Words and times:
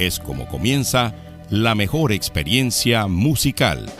es 0.00 0.18
como 0.18 0.48
comienza 0.48 1.14
la 1.50 1.74
mejor 1.74 2.12
experiencia 2.12 3.06
musical. 3.06 3.92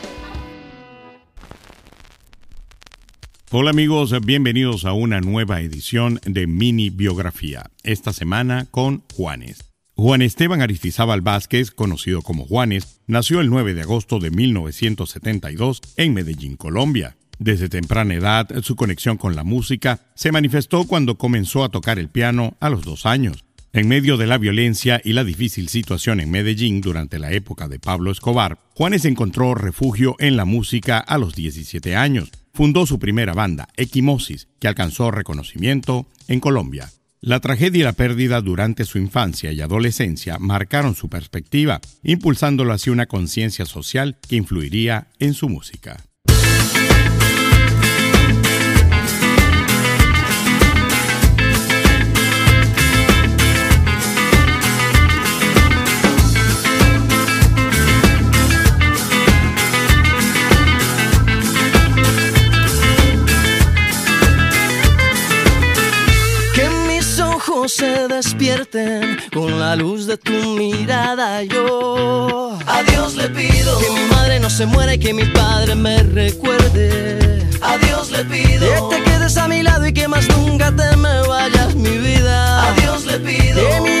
Hola 3.51 3.69
amigos, 3.69 4.13
bienvenidos 4.25 4.85
a 4.85 4.93
una 4.93 5.21
nueva 5.21 5.61
edición 5.61 6.19
de 6.25 6.47
Mini 6.47 6.89
Biografía, 6.89 7.69
esta 7.83 8.13
semana 8.13 8.65
con 8.71 9.03
Juanes. 9.13 9.71
Juan 9.95 10.23
Esteban 10.23 10.61
Aristizábal 10.61 11.21
Vázquez, 11.21 11.69
conocido 11.69 12.23
como 12.23 12.45
Juanes, 12.45 13.01
nació 13.05 13.39
el 13.39 13.49
9 13.49 13.75
de 13.75 13.81
agosto 13.81 14.19
de 14.19 14.31
1972 14.31 15.81
en 15.97 16.15
Medellín, 16.15 16.55
Colombia. 16.55 17.17
Desde 17.37 17.69
temprana 17.69 18.15
edad, 18.15 18.47
su 18.63 18.75
conexión 18.75 19.17
con 19.17 19.35
la 19.35 19.43
música 19.43 19.99
se 20.15 20.31
manifestó 20.31 20.85
cuando 20.85 21.17
comenzó 21.19 21.63
a 21.63 21.69
tocar 21.69 21.99
el 21.99 22.09
piano 22.09 22.57
a 22.59 22.69
los 22.69 22.83
dos 22.83 23.05
años. 23.05 23.43
En 23.73 23.87
medio 23.87 24.17
de 24.17 24.27
la 24.27 24.37
violencia 24.37 24.99
y 25.01 25.13
la 25.13 25.23
difícil 25.23 25.69
situación 25.69 26.19
en 26.19 26.29
Medellín 26.29 26.81
durante 26.81 27.19
la 27.19 27.31
época 27.31 27.69
de 27.69 27.79
Pablo 27.79 28.11
Escobar, 28.11 28.59
Juanes 28.75 29.05
encontró 29.05 29.55
refugio 29.55 30.17
en 30.19 30.35
la 30.35 30.43
música 30.43 30.97
a 30.97 31.17
los 31.17 31.35
17 31.35 31.95
años. 31.95 32.31
Fundó 32.53 32.85
su 32.85 32.99
primera 32.99 33.33
banda, 33.33 33.69
Equimosis, 33.77 34.49
que 34.59 34.67
alcanzó 34.67 35.09
reconocimiento 35.09 36.05
en 36.27 36.41
Colombia. 36.41 36.91
La 37.21 37.39
tragedia 37.39 37.79
y 37.79 37.83
la 37.83 37.93
pérdida 37.93 38.41
durante 38.41 38.83
su 38.83 38.97
infancia 38.97 39.53
y 39.53 39.61
adolescencia 39.61 40.37
marcaron 40.37 40.93
su 40.93 41.07
perspectiva, 41.07 41.79
impulsándolo 42.03 42.73
hacia 42.73 42.91
una 42.91 43.05
conciencia 43.05 43.65
social 43.65 44.17
que 44.27 44.35
influiría 44.35 45.07
en 45.19 45.33
su 45.33 45.47
música. 45.47 46.10
Se 67.67 68.07
despierten 68.07 69.19
con 69.33 69.59
la 69.59 69.75
luz 69.75 70.07
de 70.07 70.17
tu 70.17 70.31
mirada. 70.31 71.43
Yo 71.43 72.57
a 72.65 72.83
Dios 72.83 73.15
le 73.15 73.29
pido 73.29 73.79
que 73.79 73.89
mi 73.91 74.05
madre 74.09 74.39
no 74.39 74.49
se 74.49 74.65
muera 74.65 74.93
y 74.93 74.99
que 74.99 75.13
mi 75.13 75.25
padre 75.25 75.75
me 75.75 76.01
recuerde. 76.03 77.47
A 77.61 77.77
Dios 77.77 78.11
le 78.11 78.25
pido 78.25 78.89
que 78.89 78.95
te 78.95 79.03
quedes 79.03 79.37
a 79.37 79.47
mi 79.47 79.61
lado 79.61 79.85
y 79.85 79.93
que 79.93 80.07
más 80.07 80.27
nunca 80.29 80.71
te 80.75 80.95
me 80.97 81.21
vayas 81.27 81.75
mi 81.75 81.97
vida. 81.97 82.69
A 82.69 82.73
Dios 82.73 83.05
le 83.05 83.19
pido 83.19 83.69
que 83.69 83.81
mi 83.81 84.00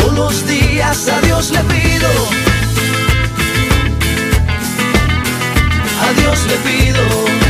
Los 0.15 0.45
días 0.45 1.07
a 1.07 1.21
Dios 1.21 1.51
le 1.51 1.59
pido. 1.59 2.09
A 6.01 6.13
Dios 6.19 6.45
le 6.47 6.55
pido. 6.69 7.40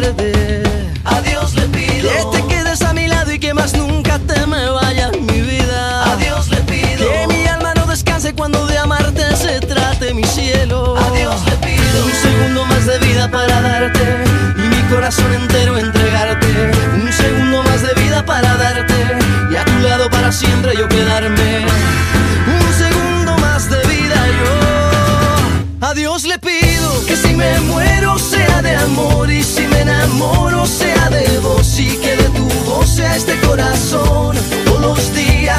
Recuerde. 0.00 0.37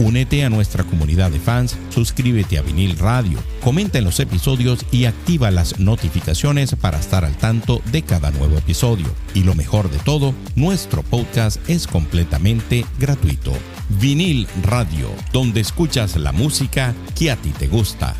Únete 0.00 0.44
a 0.44 0.48
nuestra 0.48 0.82
comunidad 0.82 1.30
de 1.30 1.38
fans, 1.38 1.76
suscríbete 1.90 2.56
a 2.56 2.62
Vinil 2.62 2.96
Radio, 2.96 3.38
comenta 3.62 3.98
en 3.98 4.04
los 4.04 4.18
episodios 4.18 4.86
y 4.90 5.04
activa 5.04 5.50
las 5.50 5.78
notificaciones 5.78 6.74
para 6.74 6.98
estar 6.98 7.26
al 7.26 7.36
tanto 7.36 7.82
de 7.92 8.00
cada 8.00 8.30
nuevo 8.30 8.56
episodio. 8.56 9.14
Y 9.34 9.42
lo 9.42 9.54
mejor 9.54 9.90
de 9.90 9.98
todo, 9.98 10.34
nuestro 10.56 11.02
podcast 11.02 11.60
es 11.68 11.86
completamente 11.86 12.86
gratuito. 12.98 13.52
Vinil 14.00 14.46
Radio, 14.62 15.10
donde 15.34 15.60
escuchas 15.60 16.16
la 16.16 16.32
música 16.32 16.94
que 17.14 17.30
a 17.30 17.36
ti 17.36 17.50
te 17.50 17.68
gusta. 17.68 18.16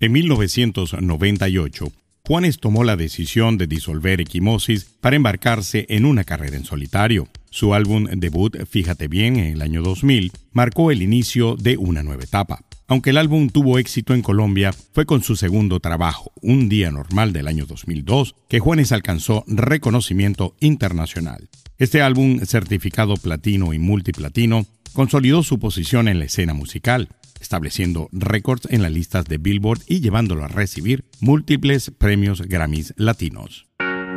En 0.00 0.12
1998, 0.12 1.92
Juanes 2.26 2.58
tomó 2.58 2.84
la 2.84 2.96
decisión 2.96 3.58
de 3.58 3.66
disolver 3.66 4.22
Equimosis 4.22 4.86
para 5.02 5.16
embarcarse 5.16 5.84
en 5.90 6.06
una 6.06 6.24
carrera 6.24 6.56
en 6.56 6.64
solitario. 6.64 7.28
Su 7.54 7.72
álbum 7.72 8.06
debut, 8.16 8.56
Fíjate 8.68 9.06
bien, 9.06 9.36
en 9.36 9.52
el 9.52 9.62
año 9.62 9.80
2000, 9.80 10.32
marcó 10.50 10.90
el 10.90 11.02
inicio 11.02 11.54
de 11.54 11.76
una 11.76 12.02
nueva 12.02 12.24
etapa. 12.24 12.64
Aunque 12.88 13.10
el 13.10 13.16
álbum 13.16 13.48
tuvo 13.48 13.78
éxito 13.78 14.12
en 14.12 14.22
Colombia, 14.22 14.72
fue 14.92 15.06
con 15.06 15.22
su 15.22 15.36
segundo 15.36 15.78
trabajo, 15.78 16.32
Un 16.42 16.68
Día 16.68 16.90
Normal 16.90 17.32
del 17.32 17.46
año 17.46 17.64
2002, 17.64 18.34
que 18.48 18.58
Juanes 18.58 18.90
alcanzó 18.90 19.44
reconocimiento 19.46 20.56
internacional. 20.58 21.48
Este 21.78 22.02
álbum, 22.02 22.40
certificado 22.40 23.14
platino 23.14 23.72
y 23.72 23.78
multiplatino, 23.78 24.66
consolidó 24.92 25.44
su 25.44 25.60
posición 25.60 26.08
en 26.08 26.18
la 26.18 26.24
escena 26.24 26.54
musical, 26.54 27.08
estableciendo 27.40 28.08
récords 28.10 28.66
en 28.68 28.82
las 28.82 28.90
listas 28.90 29.26
de 29.26 29.38
Billboard 29.38 29.82
y 29.86 30.00
llevándolo 30.00 30.42
a 30.42 30.48
recibir 30.48 31.04
múltiples 31.20 31.92
premios 31.96 32.42
Grammys 32.42 32.94
latinos. 32.96 33.68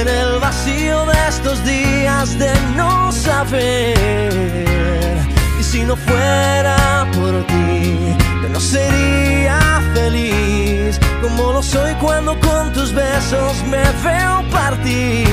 en 0.00 0.08
el 0.08 0.38
vacío 0.40 1.06
de 1.06 1.28
estos 1.28 1.64
días 1.64 2.38
de 2.38 2.52
no 2.76 3.12
saber. 3.12 3.94
Y 5.58 5.62
si 5.62 5.84
no 5.84 5.96
fuera 5.96 7.06
por 7.14 7.46
ti, 7.46 8.16
yo 8.42 8.48
no 8.48 8.60
sería 8.60 9.58
feliz 9.94 10.98
como 11.22 11.52
lo 11.52 11.62
soy 11.62 11.94
cuando 11.94 12.38
con 12.40 12.72
tus 12.72 12.92
besos 12.92 13.62
me 13.70 13.82
veo 14.06 14.42
partir. 14.50 15.26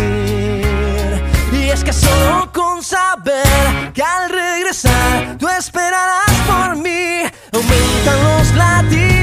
Y 1.52 1.70
es 1.70 1.84
que 1.84 1.94
solo 1.94 2.52
con 2.52 2.84
saber 2.84 3.92
que 3.94 4.04
al 4.04 4.30
regresar 4.30 5.38
tú 5.40 5.48
esperarás 5.50 6.36
por 6.48 6.76
mí, 6.78 7.24
aumentan 7.52 8.18
los 8.24 8.56
latidos 8.56 9.21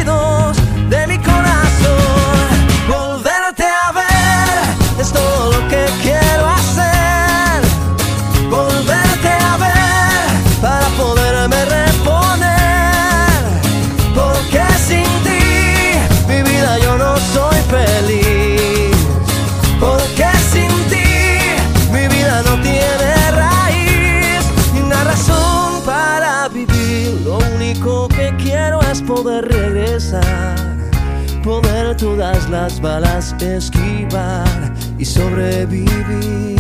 las 32.78 32.80
balas 32.80 33.34
esquivar 33.40 34.72
y 34.98 35.04
sobrevivir. 35.04 36.56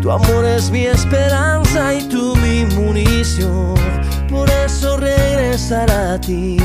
Tu 0.00 0.10
amor 0.10 0.44
es 0.44 0.70
mi 0.70 0.86
esperanza 0.86 1.94
y 1.94 2.02
tú 2.08 2.34
mi 2.36 2.64
munición. 2.74 3.74
Por 4.28 4.48
eso 4.50 4.96
regresar 4.96 5.90
a 5.90 6.18
ti 6.20 6.56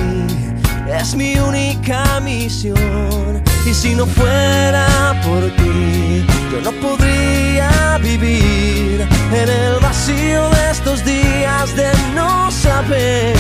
es 0.88 1.16
mi 1.16 1.38
única 1.38 2.20
misión. 2.22 3.44
Y 3.66 3.74
si 3.74 3.96
no 3.96 4.06
fuera 4.06 5.20
por 5.26 5.44
ti, 5.58 6.26
yo 6.52 6.62
no 6.64 6.72
podría 6.80 7.98
vivir 8.02 9.06
en 9.34 9.50
el 9.50 9.80
vacío 9.82 10.50
de 10.50 10.72
estos 10.72 11.04
días 11.04 11.76
de 11.76 11.92
no 12.16 12.50
saber. 12.50 13.36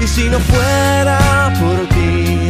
Y 0.00 0.06
si 0.06 0.28
no 0.30 0.38
fuera 0.38 1.52
por 1.60 1.88
ti, 1.88 2.49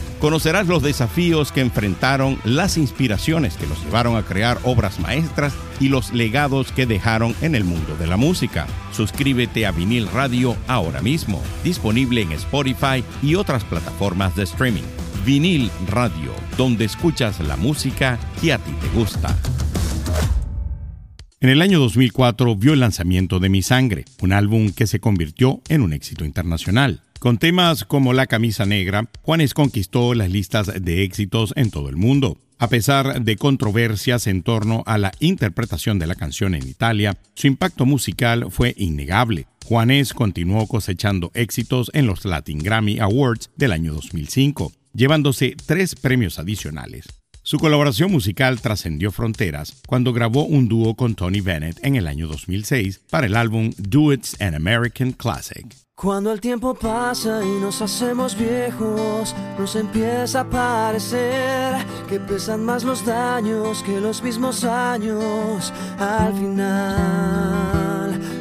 Conocerás 0.21 0.67
los 0.67 0.83
desafíos 0.83 1.51
que 1.51 1.61
enfrentaron, 1.61 2.37
las 2.45 2.77
inspiraciones 2.77 3.57
que 3.57 3.65
los 3.65 3.83
llevaron 3.83 4.15
a 4.15 4.21
crear 4.21 4.59
obras 4.61 4.99
maestras 4.99 5.51
y 5.79 5.89
los 5.89 6.13
legados 6.13 6.71
que 6.71 6.85
dejaron 6.85 7.35
en 7.41 7.55
el 7.55 7.63
mundo 7.63 7.97
de 7.97 8.05
la 8.05 8.17
música. 8.17 8.67
Suscríbete 8.91 9.65
a 9.65 9.71
Vinil 9.71 10.07
Radio 10.07 10.55
ahora 10.67 11.01
mismo, 11.01 11.41
disponible 11.63 12.21
en 12.21 12.33
Spotify 12.33 13.03
y 13.23 13.33
otras 13.33 13.63
plataformas 13.63 14.35
de 14.35 14.43
streaming. 14.43 14.83
Vinil 15.25 15.71
Radio, 15.89 16.33
donde 16.55 16.85
escuchas 16.85 17.39
la 17.39 17.57
música 17.57 18.19
que 18.39 18.53
a 18.53 18.59
ti 18.59 18.73
te 18.79 18.89
gusta. 18.89 19.35
En 21.39 21.49
el 21.49 21.63
año 21.63 21.79
2004 21.79 22.55
vio 22.57 22.73
el 22.73 22.79
lanzamiento 22.81 23.39
de 23.39 23.49
Mi 23.49 23.63
Sangre, 23.63 24.05
un 24.21 24.33
álbum 24.33 24.71
que 24.71 24.85
se 24.85 24.99
convirtió 24.99 25.63
en 25.67 25.81
un 25.81 25.93
éxito 25.93 26.25
internacional. 26.25 27.01
Con 27.21 27.37
temas 27.37 27.85
como 27.85 28.13
La 28.13 28.25
camisa 28.25 28.65
negra, 28.65 29.07
Juanes 29.21 29.53
conquistó 29.53 30.15
las 30.15 30.31
listas 30.31 30.71
de 30.83 31.03
éxitos 31.03 31.53
en 31.55 31.69
todo 31.69 31.87
el 31.87 31.95
mundo. 31.95 32.39
A 32.57 32.67
pesar 32.67 33.21
de 33.21 33.35
controversias 33.35 34.25
en 34.25 34.41
torno 34.41 34.81
a 34.87 34.97
la 34.97 35.11
interpretación 35.19 35.99
de 35.99 36.07
la 36.07 36.15
canción 36.15 36.55
en 36.55 36.67
Italia, 36.67 37.15
su 37.35 37.45
impacto 37.45 37.85
musical 37.85 38.47
fue 38.49 38.73
innegable. 38.75 39.45
Juanes 39.63 40.15
continuó 40.15 40.65
cosechando 40.65 41.29
éxitos 41.35 41.91
en 41.93 42.07
los 42.07 42.25
Latin 42.25 42.57
Grammy 42.57 42.97
Awards 42.97 43.51
del 43.55 43.73
año 43.73 43.93
2005, 43.93 44.71
llevándose 44.95 45.55
tres 45.67 45.93
premios 45.93 46.39
adicionales. 46.39 47.20
Su 47.51 47.59
colaboración 47.59 48.09
musical 48.09 48.61
trascendió 48.61 49.11
fronteras 49.11 49.81
cuando 49.85 50.13
grabó 50.13 50.45
un 50.45 50.69
dúo 50.69 50.95
con 50.95 51.15
Tony 51.15 51.41
Bennett 51.41 51.83
en 51.83 51.97
el 51.97 52.07
año 52.07 52.29
2006 52.29 53.01
para 53.09 53.27
el 53.27 53.35
álbum 53.35 53.71
Do 53.77 54.13
It's 54.13 54.39
an 54.39 54.55
American 54.55 55.11
Classic. 55.11 55.65
Cuando 55.93 56.31
el 56.31 56.39
tiempo 56.39 56.73
pasa 56.73 57.41
y 57.43 57.59
nos 57.59 57.81
hacemos 57.81 58.37
viejos, 58.37 59.35
nos 59.59 59.75
empieza 59.75 60.39
a 60.39 60.49
parecer 60.49 61.85
que 62.07 62.21
pesan 62.21 62.63
más 62.63 62.85
los 62.85 63.05
daños 63.05 63.83
que 63.83 63.99
los 63.99 64.23
mismos 64.23 64.63
años 64.63 65.73
al 65.99 66.33
final. 66.33 68.40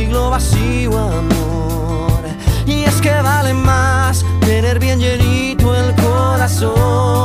siglo 0.00 0.30
vacío, 0.30 0.98
amor. 0.98 2.22
Y 2.66 2.84
es 2.84 3.00
que 3.00 3.12
vale 3.22 3.52
más 3.52 4.24
tener 4.40 4.78
bien 4.78 4.98
llenito 4.98 5.74
el 5.74 5.94
corazón 5.96 7.20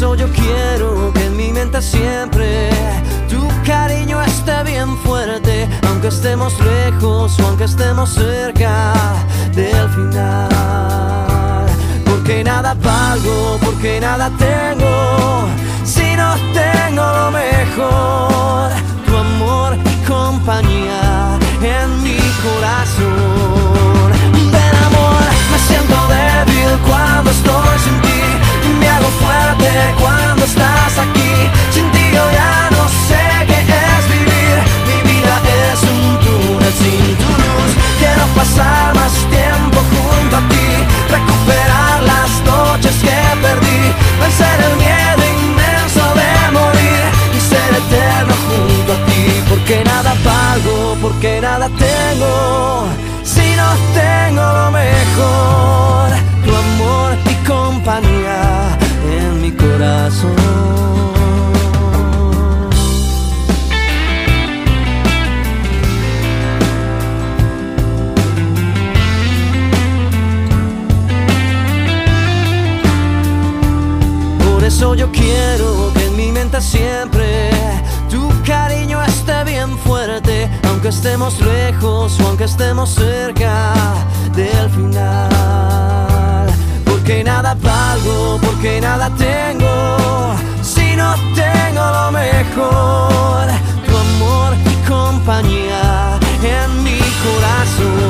yo 0.00 0.28
quiero 0.32 1.12
que 1.12 1.26
en 1.26 1.36
mi 1.36 1.52
mente 1.52 1.82
siempre 1.82 2.70
tu 3.28 3.46
cariño 3.66 4.22
esté 4.22 4.62
bien 4.64 4.96
fuerte, 4.98 5.68
aunque 5.88 6.08
estemos 6.08 6.54
lejos 6.60 7.38
o 7.38 7.46
aunque 7.46 7.64
estemos 7.64 8.10
cerca 8.10 8.94
del 9.54 9.88
final. 9.90 11.66
Porque 12.06 12.42
nada 12.42 12.74
valgo, 12.74 13.58
porque 13.62 14.00
nada 14.00 14.30
tengo, 14.38 15.48
si 15.84 16.16
no 16.16 16.34
tengo 16.54 17.02
lo 17.02 17.30
mejor, 17.30 18.70
compañía 20.40 21.38
en 21.60 22.02
mi 22.02 22.16
corazón. 22.44 24.10
Ven 24.52 24.74
amor, 24.86 25.22
me 25.52 25.58
siento 25.68 25.96
débil 26.08 26.78
cuando 26.88 27.30
estoy 27.30 27.78
sin 27.84 28.00
ti 28.00 28.20
me 28.80 28.88
hago 28.88 29.08
fuerte 29.22 29.70
cuando 30.00 30.44
estás 30.44 30.98
aquí. 30.98 31.34
Sin 31.70 31.90
ti 31.92 32.04
yo 32.14 32.24
ya 32.32 32.70
no 32.70 32.84
sé 33.08 33.22
qué 33.48 33.60
es 33.60 34.04
vivir. 34.14 34.56
Mi 34.88 34.98
vida 35.10 35.34
es 35.72 35.80
un 35.82 36.18
túnel 36.24 36.72
sin 36.72 37.16
tu 37.20 37.30
luz. 37.42 37.70
Quiero 37.98 38.24
pasar 38.34 38.99
nada 51.60 51.76
tengo, 51.76 52.86
si 53.22 53.54
no 53.54 53.68
tengo 53.92 54.42
lo 54.42 54.70
mejor, 54.70 55.69
aunque 80.90 81.08
estemos 81.08 81.40
lejos 81.40 82.20
o 82.20 82.26
aunque 82.26 82.44
estemos 82.44 82.90
cerca 82.90 83.72
del 84.34 84.68
final. 84.70 86.48
Porque 86.84 87.22
nada 87.22 87.54
valgo, 87.54 88.38
porque 88.42 88.80
nada 88.80 89.08
tengo, 89.16 90.34
si 90.62 90.96
no 90.96 91.14
tengo 91.34 91.80
lo 91.80 92.10
mejor, 92.10 93.46
tu 93.86 93.96
amor 93.96 94.54
y 94.66 94.74
compañía 94.88 96.18
en 96.42 96.82
mi 96.82 96.98
corazón. 96.98 98.09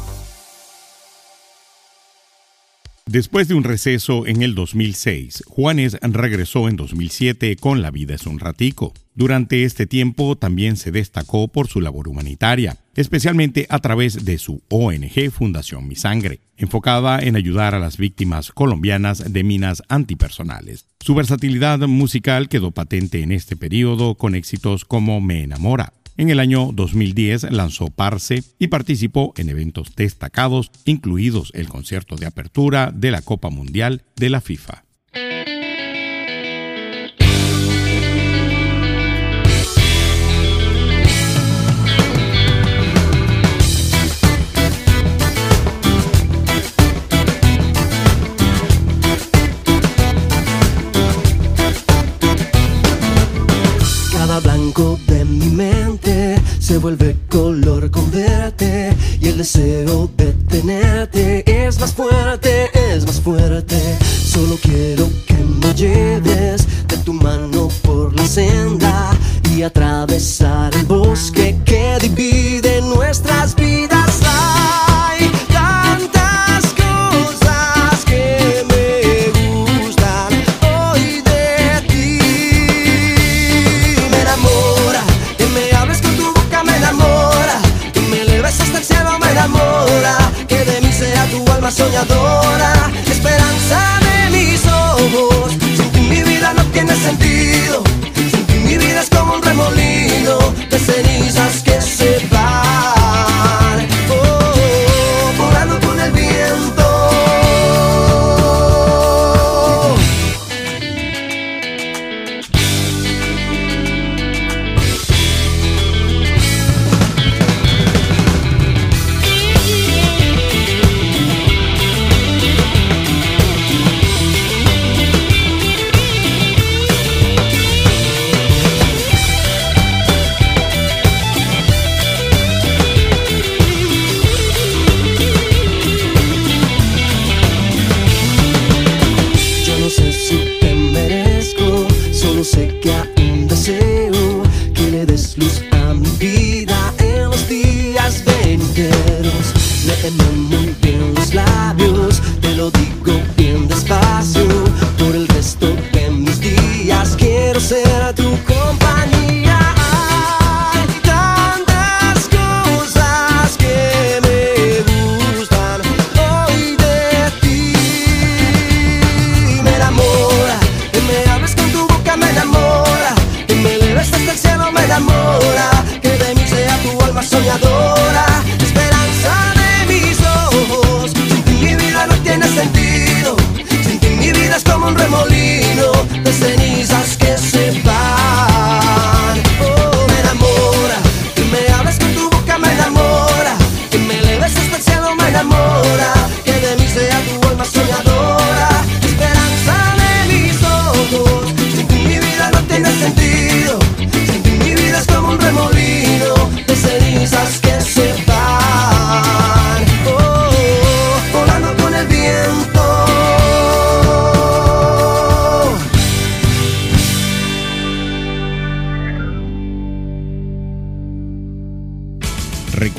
Después 3.11 3.49
de 3.49 3.55
un 3.55 3.65
receso 3.65 4.25
en 4.25 4.41
el 4.41 4.55
2006, 4.55 5.43
Juanes 5.45 5.97
regresó 6.01 6.69
en 6.69 6.77
2007 6.77 7.57
con 7.57 7.81
La 7.81 7.91
vida 7.91 8.15
es 8.15 8.25
un 8.25 8.39
ratico. 8.39 8.93
Durante 9.15 9.65
este 9.65 9.85
tiempo 9.85 10.37
también 10.37 10.77
se 10.77 10.93
destacó 10.93 11.49
por 11.49 11.67
su 11.67 11.81
labor 11.81 12.07
humanitaria, 12.07 12.77
especialmente 12.95 13.67
a 13.69 13.79
través 13.79 14.23
de 14.23 14.37
su 14.37 14.61
ONG 14.69 15.29
Fundación 15.29 15.89
Mi 15.89 15.97
Sangre, 15.97 16.39
enfocada 16.55 17.19
en 17.19 17.35
ayudar 17.35 17.75
a 17.75 17.79
las 17.79 17.97
víctimas 17.97 18.53
colombianas 18.53 19.33
de 19.33 19.43
minas 19.43 19.83
antipersonales. 19.89 20.85
Su 21.01 21.13
versatilidad 21.13 21.79
musical 21.79 22.47
quedó 22.47 22.71
patente 22.71 23.23
en 23.23 23.33
este 23.33 23.57
periodo 23.57 24.15
con 24.15 24.35
éxitos 24.35 24.85
como 24.85 25.19
Me 25.19 25.43
enamora, 25.43 25.91
en 26.17 26.29
el 26.29 26.39
año 26.39 26.71
2010 26.73 27.51
lanzó 27.51 27.87
Parse 27.87 28.43
y 28.59 28.67
participó 28.67 29.33
en 29.37 29.49
eventos 29.49 29.95
destacados, 29.95 30.71
incluidos 30.85 31.51
el 31.53 31.67
concierto 31.67 32.15
de 32.15 32.25
apertura 32.25 32.91
de 32.93 33.11
la 33.11 33.21
Copa 33.21 33.49
Mundial 33.49 34.03
de 34.15 34.29
la 34.29 34.41
FIFA. 34.41 34.83
Deseo 59.41 60.07
esperanza 93.07 93.99
de 94.01 94.29
mis 94.37 94.65
ojos. 94.65 95.53
Sin 95.77 95.91
ti 95.91 96.01
mi 96.01 96.21
vida 96.23 96.53
no 96.53 96.63
tiene 96.65 96.95
sentido, 96.95 97.83
sin 98.15 98.45
ti 98.45 98.53
mi 98.65 98.77
vida 98.77 99.01
es 99.01 99.09
como 99.09 99.35
un 99.35 99.41
remolino 99.41 100.39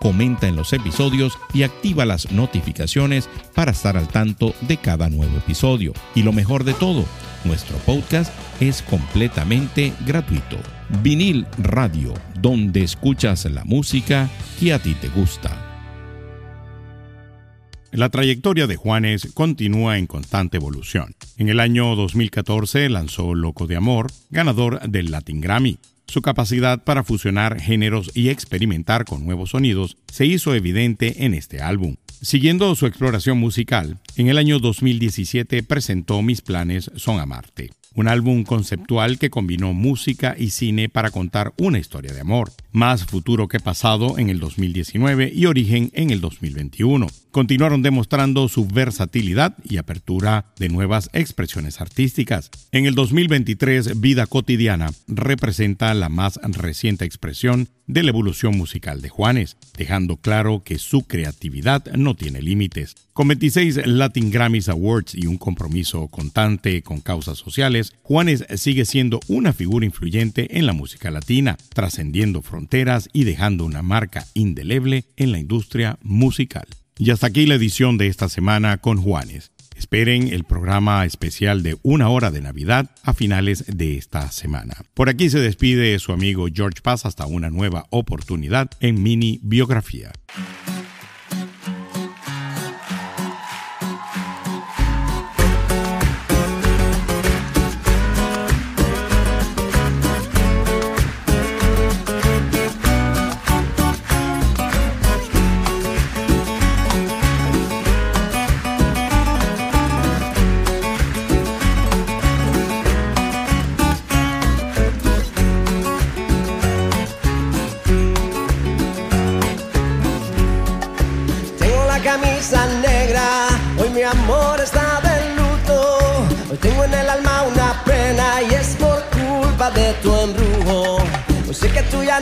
comenta 0.00 0.48
en 0.48 0.56
los 0.56 0.72
episodios 0.72 1.38
y 1.52 1.62
activa 1.62 2.04
las 2.04 2.30
notificaciones 2.32 3.28
para 3.54 3.72
estar 3.72 3.96
al 3.96 4.08
tanto 4.08 4.54
de 4.62 4.76
cada 4.76 5.10
nuevo 5.10 5.36
episodio. 5.36 5.92
Y 6.14 6.22
lo 6.22 6.32
mejor 6.32 6.64
de 6.64 6.74
todo, 6.74 7.04
nuestro 7.44 7.76
podcast 7.78 8.32
es 8.60 8.82
completamente 8.82 9.92
gratuito. 10.06 10.58
Vinil 11.02 11.46
Radio, 11.58 12.14
donde 12.40 12.82
escuchas 12.82 13.44
la 13.44 13.64
música 13.64 14.28
que 14.58 14.72
a 14.72 14.78
ti 14.78 14.94
te 14.94 15.08
gusta. 15.08 15.64
La 17.90 18.10
trayectoria 18.10 18.66
de 18.66 18.76
Juanes 18.76 19.28
continúa 19.32 19.96
en 19.96 20.06
constante 20.06 20.58
evolución. 20.58 21.14
En 21.38 21.48
el 21.48 21.58
año 21.58 21.96
2014 21.96 22.90
lanzó 22.90 23.34
Loco 23.34 23.66
de 23.66 23.76
Amor, 23.76 24.12
ganador 24.30 24.80
del 24.88 25.10
Latin 25.10 25.40
Grammy. 25.40 25.78
Su 26.08 26.22
capacidad 26.22 26.82
para 26.82 27.04
fusionar 27.04 27.60
géneros 27.60 28.10
y 28.14 28.30
experimentar 28.30 29.04
con 29.04 29.26
nuevos 29.26 29.50
sonidos 29.50 29.98
se 30.10 30.26
hizo 30.26 30.54
evidente 30.54 31.24
en 31.24 31.34
este 31.34 31.60
álbum. 31.60 31.96
Siguiendo 32.20 32.74
su 32.74 32.86
exploración 32.86 33.38
musical, 33.38 33.98
en 34.16 34.28
el 34.28 34.38
año 34.38 34.58
2017 34.58 35.62
presentó 35.62 36.20
Mis 36.20 36.40
planes 36.40 36.90
son 36.96 37.20
amarte. 37.20 37.70
un 37.94 38.06
álbum 38.06 38.44
conceptual 38.44 39.18
que 39.18 39.30
combinó 39.30 39.72
música 39.72 40.36
y 40.38 40.50
cine 40.50 40.88
para 40.88 41.10
contar 41.10 41.52
una 41.58 41.80
historia 41.80 42.12
de 42.12 42.20
amor, 42.20 42.52
más 42.70 43.04
futuro 43.04 43.48
que 43.48 43.58
pasado 43.58 44.18
en 44.18 44.30
el 44.30 44.38
2019 44.38 45.32
y 45.34 45.46
origen 45.46 45.90
en 45.94 46.10
el 46.10 46.20
2021. 46.20 47.08
Continuaron 47.32 47.82
demostrando 47.82 48.48
su 48.48 48.66
versatilidad 48.66 49.56
y 49.64 49.78
apertura 49.78 50.46
de 50.58 50.68
nuevas 50.68 51.10
expresiones 51.12 51.80
artísticas. 51.80 52.50
En 52.70 52.86
el 52.86 52.94
2023, 52.94 54.00
Vida 54.00 54.26
Cotidiana 54.26 54.90
representa 55.08 55.92
la 55.94 56.08
más 56.08 56.38
reciente 56.42 57.04
expresión 57.04 57.68
de 57.88 58.02
la 58.04 58.10
evolución 58.10 58.56
musical 58.56 59.00
de 59.00 59.08
Juanes, 59.08 59.56
dejando 59.76 60.16
claro 60.16 60.62
que 60.64 60.78
su 60.78 61.02
creatividad 61.02 61.84
no 61.96 62.14
tiene 62.14 62.40
límites. 62.40 62.94
Con 63.14 63.26
26 63.26 63.86
Latin 63.86 64.30
Grammys 64.30 64.68
Awards 64.68 65.14
y 65.14 65.26
un 65.26 65.38
compromiso 65.38 66.06
constante 66.06 66.82
con 66.82 67.00
causas 67.00 67.38
sociales, 67.38 67.92
Juanes 68.02 68.44
sigue 68.56 68.84
siendo 68.84 69.18
una 69.26 69.52
figura 69.52 69.86
influyente 69.86 70.58
en 70.58 70.66
la 70.66 70.72
música 70.72 71.10
latina, 71.10 71.56
trascendiendo 71.74 72.42
fronteras 72.42 73.08
y 73.12 73.24
dejando 73.24 73.64
una 73.64 73.82
marca 73.82 74.26
indeleble 74.34 75.04
en 75.16 75.32
la 75.32 75.38
industria 75.38 75.98
musical. 76.02 76.68
Y 76.98 77.10
hasta 77.10 77.28
aquí 77.28 77.46
la 77.46 77.54
edición 77.54 77.96
de 77.96 78.08
esta 78.08 78.28
semana 78.28 78.76
con 78.78 79.00
Juanes. 79.00 79.50
Esperen 79.78 80.26
el 80.32 80.42
programa 80.42 81.06
especial 81.06 81.62
de 81.62 81.76
una 81.82 82.08
hora 82.08 82.32
de 82.32 82.40
Navidad 82.40 82.90
a 83.04 83.14
finales 83.14 83.64
de 83.68 83.96
esta 83.96 84.30
semana. 84.32 84.74
Por 84.92 85.08
aquí 85.08 85.30
se 85.30 85.38
despide 85.38 85.98
su 86.00 86.12
amigo 86.12 86.48
George 86.52 86.82
Paz 86.82 87.06
hasta 87.06 87.26
una 87.26 87.48
nueva 87.48 87.86
oportunidad 87.90 88.70
en 88.80 89.00
Mini 89.00 89.38
Biografía. 89.44 90.10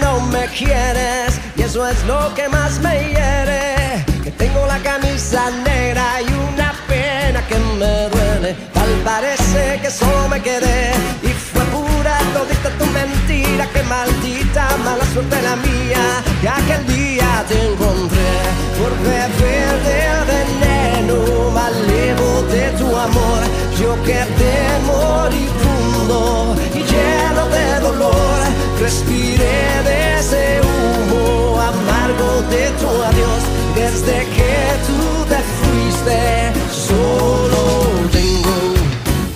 No 0.00 0.20
me 0.20 0.46
quieres 0.48 1.40
y 1.56 1.62
eso 1.62 1.86
es 1.86 2.04
lo 2.04 2.34
que 2.34 2.48
más 2.48 2.80
me 2.80 3.08
hiere. 3.08 4.04
Que 4.22 4.30
tengo 4.30 4.66
la 4.66 4.78
camisa 4.78 5.50
negra 5.64 6.20
y 6.20 6.52
una 6.52 6.72
pena 6.86 7.40
que 7.46 7.58
me 7.78 8.08
duele. 8.08 8.54
Tal 8.74 8.90
parece 9.04 9.80
que 9.80 9.90
solo 9.90 10.28
me 10.28 10.40
quedé 10.40 10.92
y 11.22 11.28
fue 11.28 11.64
pura 11.66 12.18
todita 12.34 12.70
tu 12.78 12.86
mentira. 12.86 13.66
Que 13.72 13.82
maldita 13.84 14.68
mala 14.84 15.04
suerte 15.12 15.40
la 15.42 15.56
mía 15.56 16.04
que 16.40 16.48
aquel 16.48 16.86
día 16.86 17.44
te 17.48 17.56
encontré 17.68 18.32
por 18.78 18.92
beber 19.08 19.72
del 19.88 20.20
veneno 20.34 21.50
malevo 21.50 22.42
de 22.52 22.70
tu 22.78 22.86
amor. 22.96 23.40
Yo 23.80 23.94
quedé 24.04 24.58
moribundo 24.86 26.56
y 26.74 26.82
de 27.56 27.80
dolor 27.80 28.38
respiré 28.80 29.58
de 29.88 30.18
ese 30.18 30.60
humo 30.68 31.60
amargo 31.60 32.30
de 32.54 32.64
tu 32.80 32.88
adiós. 33.10 33.42
Desde 33.74 34.16
que 34.36 34.54
tú 34.86 35.00
te 35.32 35.40
fuiste, 35.56 36.18
solo 36.88 37.62
tengo, 38.16 38.56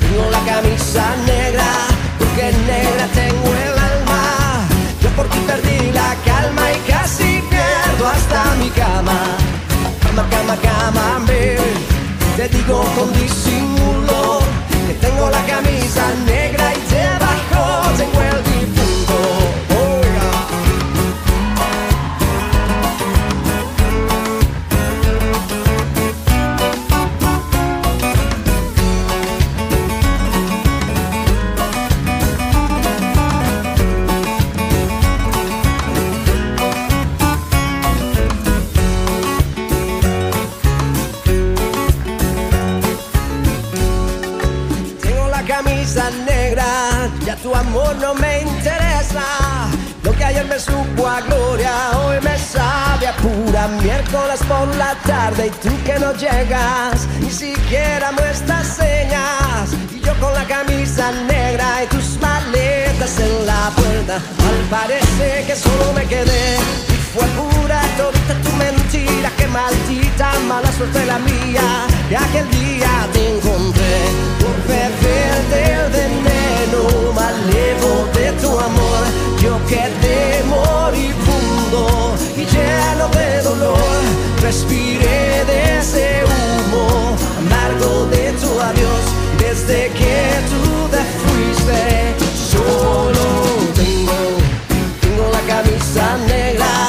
tengo 0.03 0.25
la 0.37 0.43
camisa 0.53 1.05
negra, 1.27 1.71
porque 2.19 2.45
negra 2.73 3.07
tengo 3.21 3.49
el 3.67 3.75
alma. 3.91 4.23
Yo 5.03 5.09
por 5.17 5.27
ti 5.33 5.39
perdí 5.47 5.93
la 5.93 6.11
calma 6.31 6.65
y 6.73 6.79
casi 6.91 7.31
pierdo 7.51 8.05
hasta 8.15 8.41
mi 8.61 8.71
cama. 8.71 9.19
Cama, 10.03 10.25
cama, 10.35 10.57
cama, 10.69 11.07
baby. 11.27 11.73
Te 12.37 12.49
digo 12.49 12.79
con 12.97 13.13
disimulo 13.13 14.41
que 14.87 14.95
tengo 14.95 15.29
la 15.31 15.43
camisa 15.53 15.70
Lo 50.03 50.13
que 50.13 50.25
ayer 50.25 50.45
me 50.47 50.59
supo 50.59 51.07
a 51.07 51.21
gloria, 51.21 51.73
hoy 51.99 52.19
me 52.23 52.39
sabe 52.39 53.09
a 53.09 53.17
pura 53.17 53.67
miércoles 53.83 54.41
por 54.49 54.69
la 54.77 54.95
tarde 55.07 55.49
y 55.49 55.51
tú 55.51 55.71
que 55.85 55.99
no 55.99 56.13
llegas, 56.15 57.07
ni 57.21 57.31
siquiera 57.31 58.13
muestras 58.13 58.67
señas. 58.67 59.71
Y 59.95 60.01
yo 60.01 60.15
con 60.21 60.33
la 60.33 60.45
camisa 60.45 61.11
negra 61.27 61.85
y 61.85 61.87
tus 61.89 62.21
maletas 62.21 63.19
en 63.19 63.47
la 63.47 63.71
puerta, 63.75 64.15
al 64.17 64.69
parece 64.71 65.45
que 65.47 65.57
solo 65.57 65.93
me 65.93 66.07
quedé. 66.07 66.90
Y 67.13 67.19
fue 67.19 67.27
pura 67.29 67.81
toda 67.97 68.41
tu 68.43 68.53
mentira, 68.57 69.31
que 69.37 69.47
maldita 69.49 70.33
mala 70.47 70.71
suerte 70.73 71.05
la 71.07 71.19
mía, 71.19 71.87
que 72.09 72.17
aquel 72.17 72.49
día 72.51 73.09
te 73.13 73.37
encontré 73.37 73.99
por 74.39 74.55
beber 74.69 75.43
del 75.51 75.91
veneno 75.91 77.13
malevo 77.13 78.07
de 78.15 78.33
tu 78.41 78.51
amor. 78.59 79.05
Yo 79.43 79.59
quedé 79.67 80.45
moribundo 80.45 82.15
y 82.37 82.45
lleno 82.45 83.09
de 83.09 83.43
dolor. 83.43 84.01
Respiré 84.43 85.45
de 85.47 85.79
ese 85.79 86.23
humo 86.25 87.17
amargo 87.39 88.07
de 88.07 88.33
tu 88.35 88.61
adiós. 88.61 89.03
Desde 89.39 89.91
que 89.93 90.39
tú 90.51 90.89
te 90.91 91.03
fuiste, 91.21 92.15
solo 92.53 93.25
tengo, 93.75 94.19
tengo 95.01 95.31
la 95.33 95.41
camisa 95.53 96.17
negra, 96.27 96.89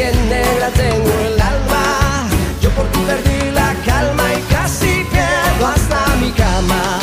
porque 0.00 0.18
negra 0.28 0.68
tengo 0.70 1.10
el 1.26 1.40
alma. 1.40 2.28
Yo 2.60 2.70
por 2.70 2.86
ti 2.86 3.00
perdí 3.06 3.50
la 3.52 3.74
calma 3.84 4.24
y 4.32 4.40
casi 4.52 5.04
pierdo 5.10 5.66
hasta 5.66 6.16
mi 6.16 6.30
cama. 6.32 6.98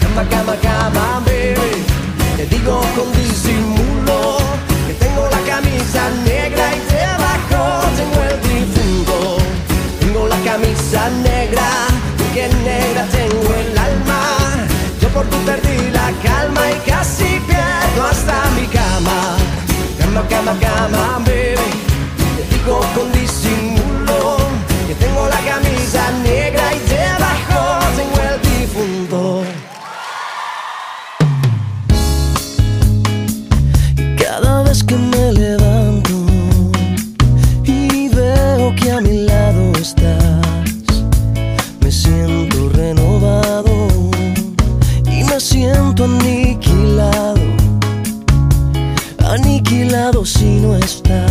Cama, 0.00 0.28
cama, 0.30 0.54
cama, 0.62 1.22
baby. 1.26 1.84
Te 2.36 2.46
digo 2.46 2.80
con 2.94 3.12
disimulo 3.12 4.38
que 4.86 4.94
tengo 4.94 5.28
la 5.28 5.40
camisa 5.52 6.10
negra 6.24 6.64
y 6.76 6.80
debajo 6.92 7.62
tengo 7.96 8.22
el 8.30 8.40
difunto. 8.48 9.38
Tengo 10.00 10.28
la 10.28 10.38
camisa 10.42 11.10
negra, 11.22 11.68
que 12.34 12.48
negra 12.62 13.04
tengo 13.10 13.54
el 13.54 13.78
alma. 13.78 14.66
Yo 15.00 15.08
por 15.08 15.24
ti 15.26 15.36
perdí 15.44 15.90
la 15.90 16.12
calma 16.22 16.70
y 16.70 16.88
casi 16.88 17.40
pierdo 17.48 18.06
hasta 18.08 18.44
mi 18.56 18.66
cama. 18.68 19.36
Cama, 19.98 20.22
cama, 20.28 20.54
cama, 20.60 21.18
baby. 21.26 21.87
Con 22.68 23.10
disimulo 23.12 24.36
que 24.86 24.94
tengo 24.94 25.26
la 25.26 25.40
camisa 25.40 26.10
negra 26.22 26.74
y 26.74 26.80
debajo 26.88 27.78
tengo 27.96 28.18
el 28.28 28.40
difunto. 28.42 29.44
que 34.88 34.96
me 34.96 35.32
levanto 35.32 36.10
y 37.64 38.08
veo 38.08 38.74
que 38.76 38.90
a 38.90 39.00
mi 39.00 39.24
lado 39.24 39.72
estás, 39.78 41.04
me 41.80 41.90
siento 41.90 42.68
renovado 42.70 43.88
y 45.04 45.24
me 45.24 45.40
siento 45.40 46.04
aniquilado, 46.04 47.40
aniquilado 49.26 50.24
si 50.24 50.60
no 50.60 50.76
estás. 50.76 51.27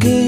scared 0.00 0.27